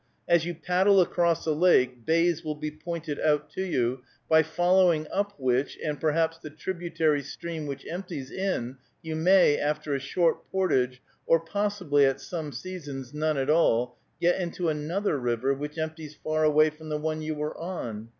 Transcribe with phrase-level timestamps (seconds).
[0.27, 5.05] As you paddle across a lake, bays will be pointed out to you, by following
[5.11, 10.49] up which, and perhaps the tributary stream which empties in, you may, after a short
[10.51, 16.15] portage, or possibly, at some seasons, none at all, get into another river, which empties
[16.15, 18.09] far away from the one you are on.